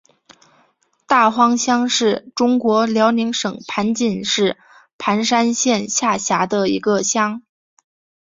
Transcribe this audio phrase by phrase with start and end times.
[1.05, 4.57] 大荒乡是中国辽宁省盘锦市
[4.97, 7.43] 盘山县下辖的一个乡。